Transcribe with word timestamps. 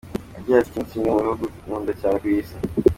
Agira 0.37 0.57
ati 0.61 0.69
“Iki 0.71 0.79
ni 0.79 0.89
kimwe 0.89 1.09
mu 1.11 1.21
bihugu 1.25 1.45
nkunda 1.63 1.91
cyane 1.99 2.17
ku 2.21 2.27
isi. 2.37 2.55